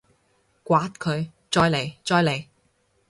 [0.65, 1.29] 摑佢！
[1.51, 1.93] 再嚟！
[2.03, 2.45] 再嚟！